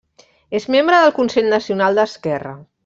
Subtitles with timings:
[0.59, 2.59] És membre del Consell Nacional d’Esquerra.